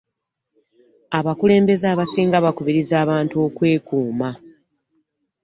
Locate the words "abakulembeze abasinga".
1.17-2.37